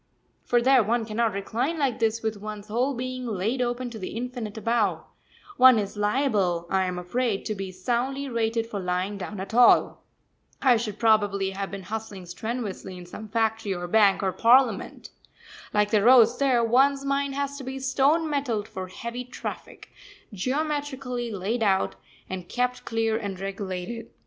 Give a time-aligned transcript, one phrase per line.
[0.41, 4.15] For there one cannot recline like this with one's whole being laid open to the
[4.17, 5.05] infinite above
[5.57, 10.01] one is liable, I am afraid, to be soundly rated for lying down at all.
[10.59, 15.11] I should probably have been hustling strenuously in some factory or bank, or Parliament.
[15.71, 19.89] Like the roads there, one's mind has to be stone metalled for heavy traffic
[20.33, 21.93] geometrically laid out,
[22.27, 24.09] and kept clear and regulated.